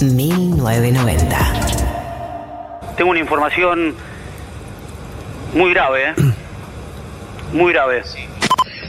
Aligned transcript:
1990. 0.00 1.38
Tengo 2.96 3.10
una 3.10 3.20
información 3.20 3.94
muy 5.54 5.72
grave, 5.72 6.08
¿eh? 6.10 6.14
Muy 7.52 7.72
grave. 7.72 8.02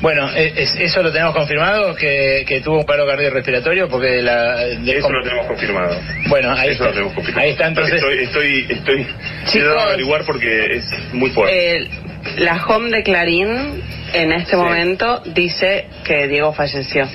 Bueno, 0.02 0.30
e, 0.34 0.54
es- 0.64 0.76
eso 0.76 1.04
lo 1.04 1.12
tenemos 1.12 1.34
confirmado, 1.36 1.94
que, 1.96 2.44
que 2.48 2.62
tuvo 2.62 2.80
un 2.80 2.86
paro 2.86 3.06
cardiorrespiratorio, 3.06 3.90
porque 3.90 4.22
la... 4.22 4.56
de- 4.58 4.98
Eso 4.98 5.10
lo 5.12 5.22
tenemos 5.24 5.46
confirmado. 5.48 5.96
Bueno, 6.30 6.52
ahí 6.54 6.70
Eso 6.70 6.84
lo 6.84 6.90
está. 6.90 6.92
tenemos 6.94 7.14
confirmado. 7.14 7.44
Ahí 7.46 7.52
está, 7.52 7.68
entonces... 7.68 7.96
Estoy, 7.96 8.24
estoy, 8.24 8.66
estoy 8.70 9.04
Chicos. 9.06 9.52
quiero 9.52 9.80
averiguar 9.80 10.24
porque 10.26 10.78
es 10.78 10.86
muy 11.14 11.30
fuerte. 11.32 11.78
Eh, 11.78 11.90
la 12.38 12.66
home 12.66 12.90
de 12.92 13.04
Clarín 13.04 13.84
en 14.14 14.32
este 14.32 14.56
momento 14.56 15.22
dice 15.26 15.88
que 16.06 16.28
Diego 16.28 16.54
falleció. 16.54 17.08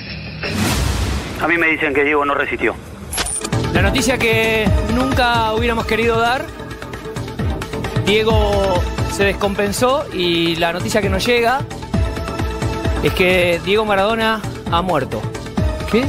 A 1.41 1.49
mí 1.49 1.57
me 1.59 1.67
dicen 1.69 1.93
que 1.95 2.05
Diego 2.05 2.25
no 2.25 2.35
resistió. 2.35 2.75
La 3.75 3.83
noticia 3.83 4.17
que 4.19 4.67
nunca 4.95 5.53
hubiéramos 5.53 5.85
querido 5.87 6.19
dar. 6.19 6.47
Diego 8.07 8.81
se 9.15 9.25
descompensó 9.25 10.05
y 10.13 10.57
la 10.57 10.73
noticia 10.73 11.01
que 11.03 11.09
nos 11.11 11.25
llega 11.27 11.61
es 13.03 13.13
que 13.15 13.61
Diego 13.65 13.85
Maradona 13.85 14.41
ha 14.71 14.83
muerto. 14.83 15.21
¿Qué? 15.91 16.05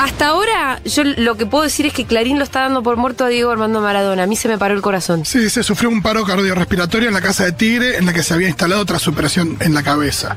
Hasta 0.00 0.28
ahora, 0.28 0.80
yo 0.84 1.04
lo 1.04 1.36
que 1.36 1.46
puedo 1.46 1.62
decir 1.64 1.86
es 1.86 1.92
que 1.92 2.06
Clarín 2.06 2.38
lo 2.38 2.44
está 2.44 2.60
dando 2.62 2.82
por 2.82 2.96
muerto 2.96 3.24
a 3.24 3.28
Diego 3.28 3.50
Armando 3.50 3.80
Maradona. 3.80 4.24
A 4.24 4.26
mí 4.26 4.34
se 4.36 4.48
me 4.48 4.58
paró 4.58 4.74
el 4.74 4.82
corazón. 4.82 5.24
Sí, 5.24 5.48
se 5.48 5.62
sufrió 5.62 5.90
un 5.90 6.02
paro 6.02 6.24
cardiorrespiratorio 6.24 7.08
en 7.08 7.14
la 7.14 7.20
casa 7.20 7.44
de 7.44 7.52
Tigre 7.52 7.98
en 7.98 8.06
la 8.06 8.12
que 8.12 8.22
se 8.22 8.34
había 8.34 8.48
instalado 8.48 8.84
tras 8.84 9.02
su 9.02 9.10
operación 9.10 9.56
en 9.60 9.74
la 9.74 9.82
cabeza. 9.82 10.36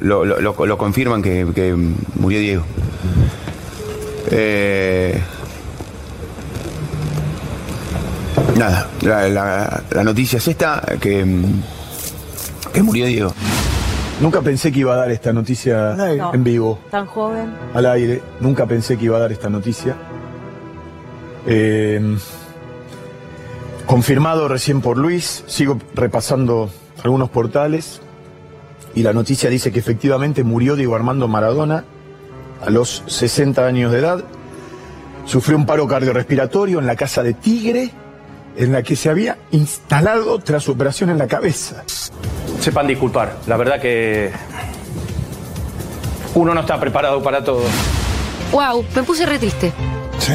Lo, 0.00 0.24
lo- 0.24 0.40
lo- 0.40 0.66
lo 0.66 0.78
confirman 0.78 1.22
que, 1.22 1.46
que 1.54 1.74
murió 2.16 2.40
Diego. 2.40 2.64
Eh, 4.30 5.20
nada, 8.56 8.88
la, 9.02 9.28
la- 9.28 9.82
la 9.90 10.04
noticia 10.04 10.38
es 10.38 10.48
esta, 10.48 10.82
que, 11.00 11.24
que 12.72 12.82
murió 12.82 13.06
Diego. 13.06 13.32
Nunca 14.20 14.40
pensé 14.42 14.72
que 14.72 14.80
iba 14.80 14.94
a 14.94 14.96
dar 14.96 15.10
esta 15.12 15.32
noticia 15.32 15.94
No. 15.94 16.34
en 16.34 16.42
vivo, 16.44 16.80
Tan 16.90 17.06
joven. 17.06 17.52
al 17.72 17.86
aire. 17.86 18.20
Nunca 18.40 18.66
pensé 18.66 18.96
que 18.98 19.04
iba 19.04 19.16
a 19.16 19.20
dar 19.20 19.30
esta 19.32 19.48
noticia. 19.48 19.94
Eh, 21.46 22.16
confirmado 23.86 24.48
recién 24.48 24.80
por 24.80 24.98
Luis. 24.98 25.44
Sigo 25.46 25.78
repasando 25.94 26.68
algunos 27.04 27.30
portales. 27.30 28.00
Y 28.94 29.04
la 29.04 29.12
noticia 29.12 29.48
dice 29.50 29.70
que 29.70 29.78
efectivamente 29.78 30.42
murió 30.42 30.74
Diego 30.74 30.96
Armando 30.96 31.28
Maradona 31.28 31.84
a 32.64 32.70
los 32.70 33.02
60 33.06 33.64
años 33.66 33.92
de 33.92 33.98
edad. 33.98 34.24
Sufrió 35.24 35.56
un 35.56 35.66
paro 35.66 35.86
cardiorrespiratorio 35.86 36.78
en 36.78 36.86
la 36.86 36.96
casa 36.96 37.22
de 37.22 37.34
Tigre, 37.34 37.90
en 38.56 38.72
la 38.72 38.82
que 38.82 38.96
se 38.96 39.10
había 39.10 39.38
instalado 39.50 40.38
tras 40.38 40.64
su 40.64 40.72
operación 40.72 41.10
en 41.10 41.18
la 41.18 41.26
cabeza. 41.26 41.84
Sepan 42.60 42.86
disculpar, 42.86 43.36
la 43.46 43.56
verdad 43.56 43.80
que 43.80 44.32
uno 46.34 46.54
no 46.54 46.60
está 46.60 46.78
preparado 46.80 47.22
para 47.22 47.44
todo. 47.44 47.62
Wow, 48.52 48.84
me 48.94 49.02
puse 49.02 49.26
re 49.26 49.38
triste. 49.38 49.72
Sí. 50.18 50.32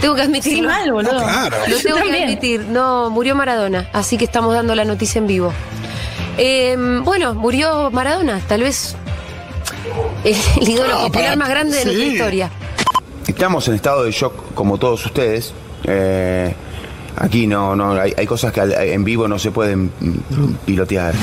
Tengo 0.00 0.14
que 0.14 0.22
admitirlo. 0.22 0.56
Sí, 0.58 0.62
mal, 0.62 0.92
boludo. 0.92 1.18
claro. 1.22 1.56
Lo 1.68 1.78
tengo 1.78 1.96
que 1.96 2.22
admitir. 2.22 2.60
No, 2.66 3.10
murió 3.10 3.34
Maradona. 3.34 3.88
Así 3.92 4.16
que 4.16 4.24
estamos 4.24 4.54
dando 4.54 4.74
la 4.74 4.84
noticia 4.84 5.18
en 5.18 5.26
vivo. 5.26 5.52
Eh, 6.36 6.76
bueno, 7.02 7.34
murió 7.34 7.90
Maradona. 7.90 8.40
Tal 8.46 8.62
vez 8.62 8.96
el, 10.24 10.36
el 10.62 10.68
ídolo 10.68 10.88
No, 10.88 10.98
popular 11.04 11.24
para- 11.26 11.36
más 11.36 11.48
grande 11.48 11.76
de 11.78 11.84
nuestra 11.84 12.04
historia. 12.06 12.50
Estamos 13.26 13.66
en 13.68 13.74
estado 13.74 14.04
de 14.04 14.10
shock 14.12 14.54
como 14.54 14.78
todos 14.78 15.04
ustedes. 15.06 15.52
Eh, 15.84 16.54
aquí 17.16 17.46
no, 17.46 17.74
no 17.76 17.92
hay, 17.92 18.12
hay 18.16 18.26
cosas 18.26 18.52
que 18.52 18.60
en 18.60 19.04
vivo 19.04 19.28
no 19.28 19.38
se 19.38 19.50
pueden 19.50 19.90
pilotear. 20.66 21.14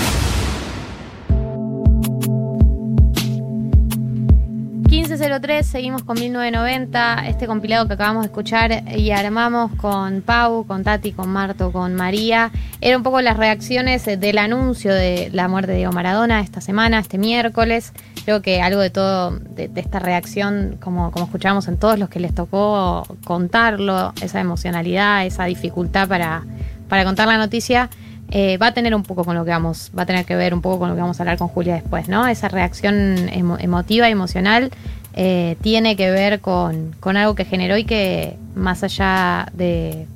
1503, 5.41 5.65
seguimos 5.65 6.03
con 6.03 6.19
1990, 6.19 7.27
este 7.27 7.47
compilado 7.47 7.87
que 7.87 7.93
acabamos 7.93 8.21
de 8.23 8.27
escuchar 8.27 8.83
y 8.95 9.09
armamos 9.09 9.71
con 9.77 10.21
Pau, 10.21 10.67
con 10.67 10.83
Tati, 10.83 11.13
con 11.13 11.29
Marto, 11.29 11.71
con 11.71 11.95
María. 11.95 12.51
Era 12.79 12.95
un 12.95 13.01
poco 13.01 13.21
las 13.21 13.37
reacciones 13.37 14.05
del 14.05 14.37
anuncio 14.37 14.93
de 14.93 15.29
la 15.33 15.47
muerte 15.47 15.71
de 15.71 15.77
Diego 15.79 15.93
Maradona 15.93 16.41
esta 16.41 16.61
semana, 16.61 16.99
este 16.99 17.17
miércoles. 17.17 17.91
Creo 18.23 18.43
que 18.43 18.61
algo 18.61 18.81
de 18.81 18.91
todo, 18.91 19.31
de, 19.31 19.67
de 19.67 19.81
esta 19.81 19.97
reacción, 19.97 20.77
como, 20.79 21.09
como 21.11 21.25
escuchamos 21.25 21.67
en 21.67 21.77
todos 21.77 21.97
los 21.97 22.09
que 22.09 22.19
les 22.19 22.35
tocó 22.35 23.03
contarlo, 23.25 24.13
esa 24.21 24.39
emocionalidad, 24.39 25.25
esa 25.25 25.45
dificultad 25.45 26.07
para, 26.07 26.43
para 26.87 27.03
contar 27.03 27.27
la 27.27 27.37
noticia, 27.39 27.89
eh, 28.29 28.57
va 28.57 28.67
a 28.67 28.73
tener 28.73 28.93
un 28.95 29.03
poco 29.03 29.25
con 29.25 29.35
lo 29.35 29.43
que 29.43 29.51
vamos, 29.51 29.91
va 29.97 30.03
a 30.03 30.05
tener 30.05 30.23
que 30.23 30.35
ver 30.35 30.53
un 30.53 30.61
poco 30.61 30.79
con 30.79 30.89
lo 30.89 30.95
que 30.95 31.01
vamos 31.01 31.19
a 31.19 31.23
hablar 31.23 31.37
con 31.37 31.47
Julia 31.49 31.73
después, 31.73 32.07
¿no? 32.07 32.27
Esa 32.27 32.47
reacción 32.47 32.93
emo- 33.29 33.57
emotiva, 33.59 34.07
emocional, 34.07 34.71
eh, 35.13 35.57
tiene 35.61 35.95
que 35.95 36.11
ver 36.11 36.39
con, 36.39 36.95
con 36.99 37.17
algo 37.17 37.35
que 37.35 37.45
generó 37.45 37.77
y 37.77 37.83
que 37.83 38.37
más 38.55 38.83
allá 38.83 39.49
de, 39.53 40.07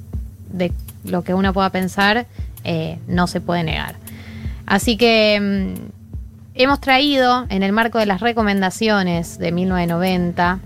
de 0.51 0.71
lo 1.03 1.23
que 1.23 1.33
uno 1.33 1.53
pueda 1.53 1.69
pensar, 1.69 2.25
eh, 2.63 2.97
no 3.07 3.27
se 3.27 3.41
puede 3.41 3.63
negar. 3.63 3.95
Así 4.65 4.97
que 4.97 5.39
mm, 5.39 5.81
hemos 6.55 6.79
traído 6.79 7.45
en 7.49 7.63
el 7.63 7.71
marco 7.71 7.99
de 7.99 8.05
las 8.05 8.21
recomendaciones 8.21 9.37
de 9.37 9.51
1990 9.51 10.59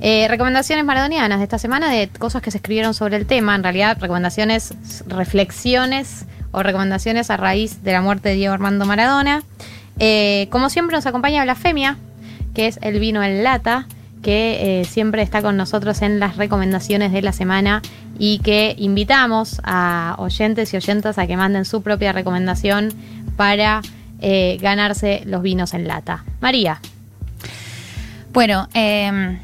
eh, 0.00 0.28
recomendaciones 0.28 0.84
maradonianas 0.84 1.38
de 1.38 1.44
esta 1.44 1.58
semana 1.58 1.90
de 1.90 2.08
cosas 2.08 2.40
que 2.40 2.52
se 2.52 2.58
escribieron 2.58 2.94
sobre 2.94 3.16
el 3.16 3.26
tema, 3.26 3.56
en 3.56 3.64
realidad 3.64 3.98
recomendaciones, 4.00 4.74
reflexiones 5.08 6.24
o 6.52 6.62
recomendaciones 6.62 7.30
a 7.30 7.36
raíz 7.36 7.82
de 7.82 7.92
la 7.92 8.00
muerte 8.00 8.28
de 8.28 8.36
Diego 8.36 8.54
Armando 8.54 8.86
Maradona. 8.86 9.42
Eh, 9.98 10.46
como 10.50 10.70
siempre 10.70 10.94
nos 10.94 11.06
acompaña 11.06 11.42
Blasfemia, 11.42 11.96
que 12.58 12.66
es 12.66 12.80
el 12.82 12.98
vino 12.98 13.22
en 13.22 13.44
lata, 13.44 13.86
que 14.20 14.80
eh, 14.80 14.84
siempre 14.84 15.22
está 15.22 15.42
con 15.42 15.56
nosotros 15.56 16.02
en 16.02 16.18
las 16.18 16.36
recomendaciones 16.36 17.12
de 17.12 17.22
la 17.22 17.30
semana 17.30 17.82
y 18.18 18.40
que 18.40 18.74
invitamos 18.76 19.60
a 19.62 20.16
oyentes 20.18 20.74
y 20.74 20.76
oyentas 20.76 21.18
a 21.18 21.28
que 21.28 21.36
manden 21.36 21.64
su 21.64 21.82
propia 21.82 22.10
recomendación 22.10 22.92
para 23.36 23.80
eh, 24.20 24.58
ganarse 24.60 25.22
los 25.24 25.40
vinos 25.40 25.72
en 25.72 25.86
lata. 25.86 26.24
María. 26.40 26.80
Bueno, 28.32 28.68
eh, 28.74 29.38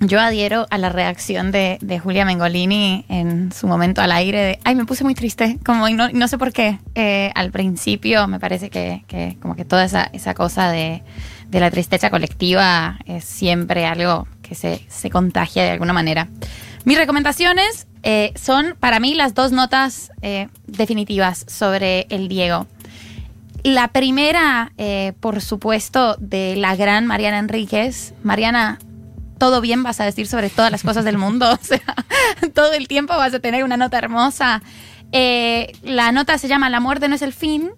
yo 0.00 0.18
adhiero 0.18 0.66
a 0.70 0.78
la 0.78 0.88
reacción 0.88 1.50
de, 1.50 2.00
Julia 2.02 2.24
Mengolini 2.24 3.04
en 3.10 3.52
su 3.52 3.66
momento 3.66 4.00
al 4.00 4.12
aire 4.12 4.40
de, 4.40 4.58
ay, 4.64 4.74
me 4.74 4.86
puse 4.86 5.04
muy 5.04 5.14
triste, 5.14 5.58
como 5.66 5.86
no, 5.90 6.08
no 6.08 6.28
sé 6.28 6.38
por 6.38 6.54
qué. 6.54 6.78
Eh, 6.94 7.30
al 7.34 7.50
principio 7.50 8.26
me 8.26 8.40
parece 8.40 8.70
que, 8.70 9.04
que 9.06 9.36
como 9.42 9.54
que 9.54 9.66
toda 9.66 9.84
esa, 9.84 10.04
esa 10.14 10.32
cosa 10.32 10.70
de, 10.70 11.02
de 11.48 11.60
la 11.60 11.70
tristeza 11.70 12.10
colectiva 12.10 12.98
es 13.06 13.24
siempre 13.24 13.86
algo 13.86 14.28
que 14.42 14.54
se, 14.54 14.84
se 14.88 15.10
contagia 15.10 15.64
de 15.64 15.70
alguna 15.70 15.92
manera. 15.92 16.28
Mis 16.84 16.96
recomendaciones 16.96 17.86
eh, 18.02 18.32
son 18.36 18.76
para 18.78 19.00
mí 19.00 19.14
las 19.14 19.34
dos 19.34 19.52
notas 19.52 20.12
eh, 20.22 20.48
definitivas 20.66 21.44
sobre 21.48 22.06
el 22.10 22.28
Diego. 22.28 22.66
La 23.64 23.88
primera, 23.88 24.72
eh, 24.78 25.12
por 25.20 25.40
supuesto, 25.40 26.16
de 26.18 26.56
la 26.56 26.76
gran 26.76 27.06
Mariana 27.06 27.38
Enríquez. 27.38 28.14
Mariana, 28.22 28.78
todo 29.38 29.60
bien 29.60 29.82
vas 29.82 30.00
a 30.00 30.04
decir 30.04 30.26
sobre 30.26 30.48
todas 30.48 30.70
las 30.70 30.82
cosas 30.82 31.04
del 31.04 31.18
mundo. 31.18 31.46
O 31.60 31.64
sea, 31.64 31.82
todo 32.54 32.72
el 32.72 32.88
tiempo 32.88 33.16
vas 33.16 33.34
a 33.34 33.40
tener 33.40 33.64
una 33.64 33.76
nota 33.76 33.98
hermosa. 33.98 34.62
La 35.12 36.12
nota 36.12 36.38
se 36.38 36.48
llama 36.48 36.70
La 36.70 36.80
muerte 36.80 37.08
no 37.08 37.16
es 37.16 37.22
el 37.22 37.32
fin. 37.32 37.70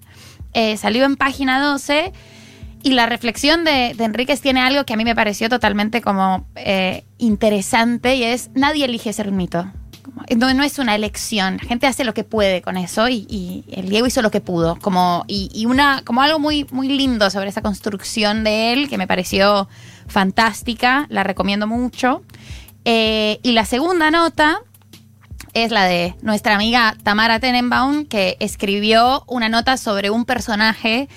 Salió 0.76 1.04
en 1.04 1.16
página 1.16 1.60
12. 1.60 2.12
Y 2.82 2.92
la 2.92 3.06
reflexión 3.06 3.64
de, 3.64 3.94
de 3.94 4.04
Enríquez 4.04 4.40
tiene 4.40 4.60
algo 4.60 4.84
que 4.84 4.94
a 4.94 4.96
mí 4.96 5.04
me 5.04 5.14
pareció 5.14 5.48
totalmente 5.48 6.00
como 6.00 6.46
eh, 6.56 7.04
interesante 7.18 8.14
y 8.16 8.22
es 8.24 8.50
nadie 8.54 8.86
elige 8.86 9.12
ser 9.12 9.28
un 9.28 9.36
mito. 9.36 9.70
Como- 10.02 10.22
No, 10.54 10.62
es 10.62 10.78
una 10.78 10.94
elección, 10.94 11.58
la 11.60 11.68
gente 11.68 11.86
hace 11.86 12.04
lo 12.04 12.14
que 12.14 12.24
puede 12.24 12.62
con 12.62 12.78
eso 12.78 13.08
y, 13.08 13.64
el 13.70 13.90
Diego 13.90 14.06
hizo 14.06 14.22
lo 14.22 14.30
que 14.30 14.40
pudo. 14.40 14.76
Como, 14.80 15.24
y, 15.28 15.50
y 15.52 15.66
una, 15.66 16.02
como 16.06 16.22
algo 16.22 16.38
muy, 16.38 16.66
muy 16.70 16.88
lindo 16.88 17.28
sobre 17.28 17.50
esa 17.50 17.60
construcción 17.60 18.44
de 18.44 18.72
él 18.72 18.88
que 18.88 18.96
me 18.96 19.06
pareció 19.06 19.68
fantástica, 20.08 21.06
la 21.10 21.22
recomiendo 21.22 21.66
mucho. 21.66 22.22
Eh, 22.86 23.40
y 23.42 23.52
la 23.52 23.66
segunda 23.66 24.10
nota 24.10 24.60
es 25.52 25.70
la 25.70 25.84
de 25.84 26.14
nuestra 26.22 26.54
amiga 26.54 26.96
Tamara 27.02 27.40
Tenenbaum, 27.40 28.06
que 28.06 28.36
escribió 28.40 29.24
una 29.26 29.48
nota 29.50 29.76
sobre 29.76 30.08
un 30.08 30.24
personaje 30.24 31.08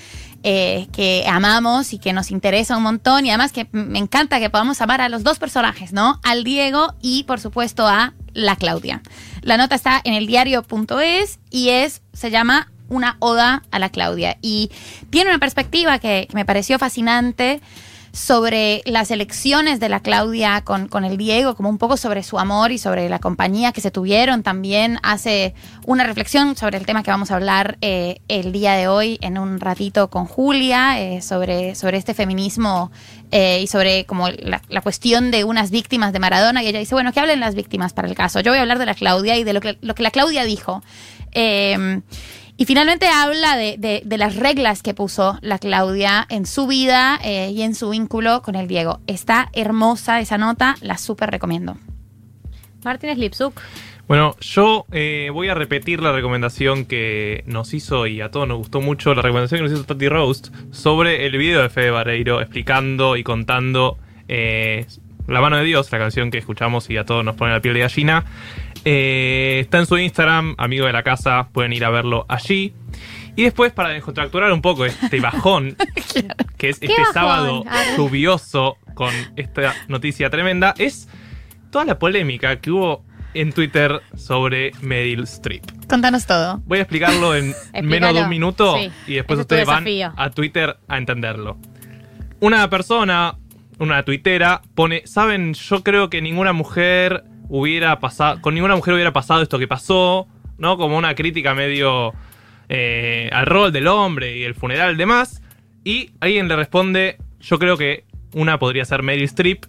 eh, 0.43 0.87
que 0.91 1.23
amamos 1.27 1.93
y 1.93 1.99
que 1.99 2.13
nos 2.13 2.29
interesa 2.29 2.77
un 2.77 2.83
montón. 2.83 3.25
Y 3.25 3.29
además 3.29 3.51
que 3.51 3.67
me 3.71 3.99
encanta 3.99 4.39
que 4.39 4.49
podamos 4.49 4.81
amar 4.81 5.01
a 5.01 5.09
los 5.09 5.23
dos 5.23 5.39
personajes, 5.39 5.93
¿no? 5.93 6.19
Al 6.23 6.43
Diego 6.43 6.93
y, 7.01 7.23
por 7.23 7.39
supuesto, 7.39 7.87
a 7.87 8.13
la 8.33 8.55
Claudia. 8.55 9.01
La 9.41 9.57
nota 9.57 9.75
está 9.75 10.01
en 10.03 10.13
el 10.13 10.27
diario.es 10.27 11.39
y 11.49 11.69
es, 11.69 12.01
se 12.13 12.29
llama 12.29 12.71
Una 12.89 13.15
oda 13.19 13.63
a 13.71 13.79
la 13.79 13.89
Claudia. 13.89 14.37
Y 14.41 14.69
tiene 15.09 15.29
una 15.29 15.39
perspectiva 15.39 15.99
que, 15.99 16.27
que 16.29 16.35
me 16.35 16.45
pareció 16.45 16.77
fascinante 16.77 17.61
sobre 18.13 18.83
las 18.85 19.09
elecciones 19.09 19.79
de 19.79 19.89
la 19.89 19.99
Claudia 19.99 20.61
con, 20.63 20.87
con 20.87 21.03
el 21.03 21.17
Diego, 21.17 21.55
como 21.55 21.67
un 21.67 21.79
poco 21.79 21.97
sobre 21.97 22.21
su 22.21 22.37
amor 22.37 22.71
y 22.71 22.77
sobre 22.77 23.09
la 23.09 23.17
compañía 23.17 23.71
que 23.71 23.81
se 23.81 23.89
tuvieron. 23.89 24.43
También 24.43 24.99
hace 25.01 25.55
una 25.87 26.03
reflexión 26.03 26.55
sobre 26.55 26.77
el 26.77 26.85
tema 26.85 27.01
que 27.01 27.09
vamos 27.09 27.31
a 27.31 27.35
hablar 27.35 27.79
eh, 27.81 28.21
el 28.27 28.51
día 28.51 28.73
de 28.73 28.87
hoy 28.87 29.17
en 29.21 29.39
un 29.39 29.59
ratito 29.59 30.11
con 30.11 30.25
Julia, 30.25 31.01
eh, 31.01 31.23
sobre, 31.23 31.73
sobre 31.73 31.97
este 31.97 32.13
feminismo 32.13 32.91
eh, 33.31 33.61
y 33.63 33.67
sobre 33.67 34.05
como 34.05 34.29
la, 34.29 34.61
cuestión 34.83 35.31
de 35.31 35.43
unas 35.43 35.71
víctimas 35.71 36.13
de 36.13 36.19
Maradona. 36.19 36.61
Y 36.61 36.67
ella 36.67 36.77
dice, 36.77 36.93
bueno, 36.93 37.13
que 37.13 37.19
hablen 37.19 37.39
las 37.39 37.55
víctimas 37.55 37.93
para 37.93 38.07
el 38.07 38.13
caso. 38.13 38.41
Yo 38.41 38.51
voy 38.51 38.59
a 38.59 38.61
hablar 38.61 38.77
de 38.77 38.85
la 38.85 38.93
Claudia 38.93 39.37
y 39.37 39.43
de 39.43 39.53
lo 39.53 39.59
que, 39.59 39.79
lo 39.81 39.95
que 39.95 40.03
la 40.03 40.11
Claudia 40.11 40.43
dijo. 40.43 40.83
Eh, 41.31 41.99
y 42.57 42.65
finalmente 42.65 43.07
habla 43.07 43.55
de, 43.57 43.77
de- 43.77 44.01
de 44.05 44.17
las 44.17 44.35
reglas 44.35 44.83
que 44.83 44.93
puso 44.93 45.37
la 45.41 45.57
Claudia 45.59 46.25
en 46.29 46.45
su 46.45 46.67
vida 46.67 47.19
eh, 47.23 47.51
y 47.51 47.61
en 47.63 47.75
su 47.75 47.89
vínculo 47.89 48.41
con 48.41 48.55
el 48.55 48.67
Diego. 48.67 48.99
Está 49.07 49.49
hermosa 49.53 50.19
esa 50.19 50.37
nota, 50.37 50.75
la 50.81 50.97
súper 50.97 51.31
recomiendo. 51.31 51.77
Martínez 52.83 53.17
Lipsuk. 53.17 53.59
Bueno, 54.07 54.35
yo 54.41 54.85
eh, 54.91 55.29
voy 55.31 55.47
a 55.47 55.53
repetir 55.53 56.01
la 56.01 56.11
recomendación 56.11 56.83
que 56.85 57.43
nos 57.47 57.73
hizo 57.73 58.05
y 58.05 58.19
a 58.19 58.29
todos 58.29 58.47
nos 58.47 58.57
gustó 58.57 58.81
mucho, 58.81 59.15
la 59.15 59.21
recomendación 59.21 59.59
que 59.59 59.63
nos 59.63 59.71
hizo 59.71 59.85
Tati 59.85 60.09
Roast 60.09 60.49
sobre 60.71 61.25
el 61.25 61.37
video 61.37 61.61
de 61.61 61.69
Fede 61.69 61.89
Barreiro 61.91 62.41
explicando 62.41 63.15
y 63.15 63.23
contando 63.23 63.97
eh, 64.27 64.85
La 65.27 65.39
mano 65.39 65.55
de 65.55 65.63
Dios, 65.63 65.89
la 65.93 65.99
canción 65.99 66.31
que 66.31 66.37
escuchamos 66.37 66.89
y 66.89 66.97
a 66.97 67.05
todos 67.05 67.23
nos 67.23 67.37
pone 67.37 67.53
la 67.53 67.61
piel 67.61 67.75
de 67.75 67.79
gallina. 67.79 68.25
Eh, 68.85 69.59
está 69.61 69.79
en 69.79 69.85
su 69.85 69.97
Instagram, 69.97 70.55
amigo 70.57 70.85
de 70.85 70.93
la 70.93 71.03
casa, 71.03 71.47
pueden 71.51 71.73
ir 71.73 71.85
a 71.85 71.89
verlo 71.89 72.25
allí. 72.27 72.73
Y 73.35 73.43
después, 73.43 73.71
para 73.71 73.89
descontracturar 73.89 74.51
un 74.51 74.61
poco 74.61 74.85
este 74.85 75.19
bajón, 75.19 75.75
que 76.57 76.69
es 76.69 76.79
¿Qué 76.79 76.87
este 76.87 77.01
bajón? 77.01 77.13
sábado 77.13 77.63
lluvioso 77.97 78.77
con 78.93 79.11
esta 79.35 79.73
noticia 79.87 80.29
tremenda, 80.29 80.75
es 80.77 81.07
toda 81.71 81.85
la 81.85 81.97
polémica 81.97 82.59
que 82.59 82.69
hubo 82.71 83.03
en 83.33 83.51
Twitter 83.51 84.01
sobre 84.15 84.71
Meryl 84.81 85.23
Streep. 85.23 85.63
Contanos 85.89 86.27
todo. 86.27 86.61
Voy 86.65 86.77
a 86.77 86.81
explicarlo 86.81 87.33
en 87.35 87.55
menos 87.83 88.13
de 88.13 88.21
un 88.21 88.29
minuto 88.29 88.77
Sí. 88.77 88.91
y 89.07 89.15
después 89.15 89.39
ustedes 89.39 89.65
van 89.65 89.85
a 90.15 90.29
Twitter 90.29 90.77
a 90.87 90.97
entenderlo. 90.97 91.57
Una 92.41 92.69
persona, 92.69 93.37
una 93.79 94.03
tuitera, 94.03 94.61
pone, 94.75 95.01
saben, 95.07 95.53
yo 95.55 95.81
creo 95.83 96.11
que 96.11 96.21
ninguna 96.21 96.53
mujer 96.53 97.23
hubiera 97.55 97.99
pasado, 97.99 98.41
con 98.41 98.55
ninguna 98.55 98.75
mujer 98.75 98.95
hubiera 98.95 99.13
pasado 99.13 99.43
esto 99.43 99.59
que 99.59 99.67
pasó, 99.67 100.27
¿no? 100.57 100.75
Como 100.75 100.97
una 100.97 101.13
crítica 101.13 101.53
medio 101.53 102.11
eh, 102.67 103.29
al 103.31 103.45
rol 103.45 103.71
del 103.71 103.85
hombre 103.85 104.35
y 104.35 104.43
el 104.43 104.55
funeral 104.55 104.95
y 104.95 104.97
demás. 104.97 105.43
Y 105.83 106.09
alguien 106.19 106.47
le 106.47 106.55
responde, 106.55 107.17
yo 107.39 107.59
creo 107.59 107.77
que 107.77 108.05
una 108.33 108.57
podría 108.57 108.85
ser 108.85 109.03
Meryl 109.03 109.25
Streep. 109.25 109.65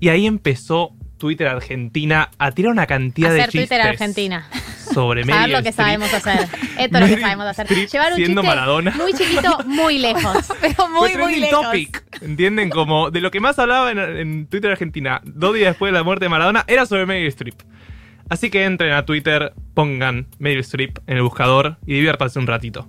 Y 0.00 0.08
ahí 0.08 0.26
empezó 0.26 0.96
Twitter 1.16 1.46
Argentina 1.46 2.28
a 2.38 2.50
tirar 2.50 2.72
una 2.72 2.88
cantidad 2.88 3.32
de 3.32 3.42
chistes 3.42 3.68
Twitter 3.68 3.80
Argentina. 3.82 4.48
Sobre 4.82 5.24
Saber 5.24 5.40
Meryl 5.40 5.52
lo 5.52 5.62
que 5.62 5.72
sabemos 5.72 6.12
hacer. 6.12 6.48
Esto 6.78 6.98
es 6.98 7.00
lo 7.00 7.16
que 7.16 7.20
sabemos 7.20 7.46
hacer. 7.46 7.68
Llevar 7.68 8.12
un 8.12 8.16
siendo 8.16 8.42
chiste 8.42 8.56
Maradona. 8.56 8.90
muy 8.92 9.12
chiquito, 9.12 9.58
muy 9.66 9.98
lejos. 9.98 10.52
Pero 10.60 10.88
muy, 10.88 11.16
muy 11.16 11.40
lejos. 11.40 11.62
topic, 11.62 12.04
¿entienden? 12.20 12.70
Como 12.70 13.10
de 13.10 13.20
lo 13.20 13.30
que 13.30 13.40
más 13.40 13.58
hablaba 13.58 13.90
en, 13.90 13.98
en 13.98 14.46
Twitter 14.46 14.70
Argentina 14.70 15.20
dos 15.24 15.54
días 15.54 15.70
después 15.70 15.92
de 15.92 15.98
la 15.98 16.04
muerte 16.04 16.24
de 16.24 16.28
Maradona 16.28 16.64
era 16.66 16.86
sobre 16.86 17.06
Meryl 17.06 17.28
Streep. 17.28 17.54
Así 18.28 18.50
que 18.50 18.64
entren 18.64 18.92
a 18.92 19.04
Twitter, 19.04 19.52
pongan 19.74 20.26
Meryl 20.38 20.60
Streep 20.60 20.98
en 21.06 21.16
el 21.16 21.22
buscador 21.22 21.76
y 21.86 21.94
diviértanse 21.94 22.38
un 22.38 22.46
ratito. 22.46 22.88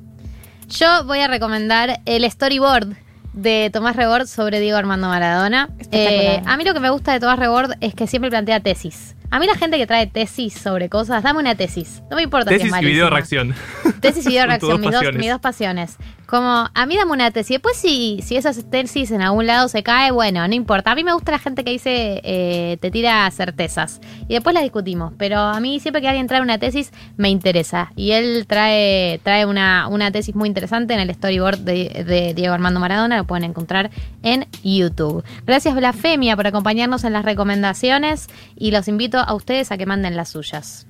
Yo 0.69 1.03
voy 1.05 1.19
a 1.19 1.27
recomendar 1.27 1.99
el 2.05 2.29
storyboard 2.29 2.95
de 3.33 3.69
Tomás 3.73 3.95
Rebord 3.95 4.27
sobre 4.27 4.59
Diego 4.59 4.77
Armando 4.77 5.07
Maradona. 5.07 5.69
Eh, 5.91 6.41
a 6.45 6.57
mí 6.57 6.63
lo 6.63 6.73
que 6.73 6.79
me 6.79 6.89
gusta 6.89 7.13
de 7.13 7.19
Tomás 7.19 7.39
Rebord 7.39 7.73
es 7.81 7.93
que 7.93 8.07
siempre 8.07 8.29
plantea 8.29 8.59
tesis. 8.59 9.15
A 9.31 9.39
mí 9.39 9.47
la 9.47 9.55
gente 9.55 9.77
que 9.77 9.87
trae 9.87 10.05
tesis 10.05 10.53
sobre 10.53 10.89
cosas, 10.89 11.23
dame 11.23 11.39
una 11.39 11.55
tesis. 11.55 12.03
No 12.11 12.17
me 12.17 12.21
importa 12.21 12.49
si 12.49 12.57
es 12.57 12.61
Tesis 12.61 12.81
y 12.81 12.85
video 12.85 13.09
reacción. 13.09 13.55
Tesis 13.99 14.25
y 14.27 14.29
video 14.29 14.45
reacción, 14.47 14.79
mis 14.79 14.91
dos, 14.91 15.03
mis 15.15 15.29
dos 15.29 15.39
pasiones. 15.39 15.97
Como, 16.33 16.67
a 16.73 16.85
mí 16.87 16.97
dame 16.97 17.11
una 17.11 17.29
tesis. 17.29 17.57
Después, 17.57 17.77
si, 17.77 18.19
si 18.23 18.37
esa 18.37 18.51
tesis 18.63 19.11
en 19.11 19.21
algún 19.21 19.45
lado 19.45 19.67
se 19.67 19.83
cae, 19.83 20.09
bueno, 20.09 20.47
no 20.47 20.55
importa. 20.55 20.89
A 20.89 20.95
mí 20.95 21.03
me 21.03 21.13
gusta 21.13 21.31
la 21.31 21.37
gente 21.37 21.63
que 21.63 21.69
dice, 21.69 22.21
eh, 22.23 22.77
te 22.81 22.89
tira 22.89 23.29
certezas. 23.29 24.01
Y 24.27 24.33
después 24.33 24.55
las 24.55 24.63
discutimos. 24.63 25.13
Pero 25.19 25.37
a 25.37 25.59
mí, 25.59 25.79
siempre 25.79 26.01
que 26.01 26.07
alguien 26.07 26.25
trae 26.25 26.41
una 26.41 26.57
tesis, 26.57 26.91
me 27.17 27.29
interesa. 27.29 27.91
Y 27.95 28.13
él 28.13 28.45
trae, 28.47 29.19
trae 29.21 29.45
una, 29.45 29.87
una 29.87 30.09
tesis 30.09 30.33
muy 30.33 30.47
interesante 30.47 30.95
en 30.95 31.01
el 31.01 31.13
storyboard 31.13 31.59
de, 31.59 32.03
de 32.03 32.33
Diego 32.33 32.55
Armando 32.55 32.79
Maradona. 32.79 33.15
Lo 33.15 33.25
pueden 33.25 33.43
encontrar 33.43 33.91
en 34.23 34.47
YouTube. 34.63 35.23
Gracias, 35.45 35.75
Blasfemia, 35.75 36.35
por 36.35 36.47
acompañarnos 36.47 37.03
en 37.03 37.13
las 37.13 37.25
recomendaciones. 37.25 38.25
Y 38.55 38.71
los 38.71 38.87
invito 38.87 39.19
a 39.19 39.35
ustedes 39.35 39.71
a 39.71 39.77
que 39.77 39.85
manden 39.85 40.15
las 40.15 40.29
suyas. 40.29 40.87